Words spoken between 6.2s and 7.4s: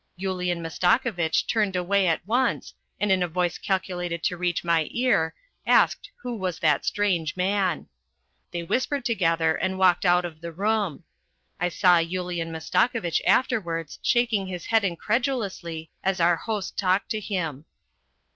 who was that strange